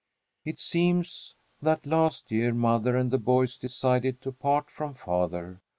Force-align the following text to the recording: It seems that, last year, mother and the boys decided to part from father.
It 0.43 0.59
seems 0.59 1.35
that, 1.61 1.85
last 1.85 2.31
year, 2.31 2.55
mother 2.55 2.97
and 2.97 3.11
the 3.11 3.19
boys 3.19 3.55
decided 3.59 4.19
to 4.23 4.31
part 4.31 4.71
from 4.71 4.95
father. 4.95 5.61